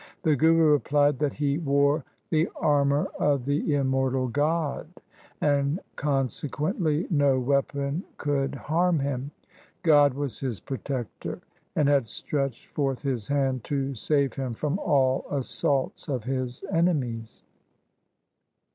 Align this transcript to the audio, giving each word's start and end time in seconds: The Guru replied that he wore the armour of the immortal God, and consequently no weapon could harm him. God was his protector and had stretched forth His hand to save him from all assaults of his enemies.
The 0.23 0.35
Guru 0.35 0.71
replied 0.71 1.19
that 1.19 1.33
he 1.33 1.59
wore 1.59 2.03
the 2.31 2.49
armour 2.55 3.05
of 3.19 3.45
the 3.45 3.75
immortal 3.75 4.27
God, 4.29 4.87
and 5.41 5.79
consequently 5.95 7.05
no 7.11 7.39
weapon 7.39 8.03
could 8.17 8.55
harm 8.55 8.97
him. 8.97 9.29
God 9.83 10.15
was 10.15 10.39
his 10.39 10.59
protector 10.59 11.39
and 11.75 11.87
had 11.87 12.07
stretched 12.07 12.65
forth 12.65 13.03
His 13.03 13.27
hand 13.27 13.63
to 13.65 13.93
save 13.93 14.33
him 14.33 14.55
from 14.55 14.79
all 14.79 15.23
assaults 15.29 16.07
of 16.09 16.23
his 16.23 16.63
enemies. 16.71 17.43